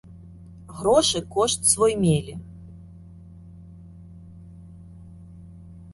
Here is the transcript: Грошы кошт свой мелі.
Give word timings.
Грошы 0.79 1.19
кошт 1.35 1.59
свой 1.73 1.93
мелі. 2.03 2.33